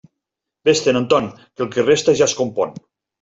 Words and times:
Vés-te'n, 0.69 0.97
Anton, 1.01 1.27
que 1.57 1.63
el 1.65 1.69
qui 1.75 1.83
resta 1.85 2.17
ja 2.23 2.29
es 2.31 2.35
compon. 2.41 2.75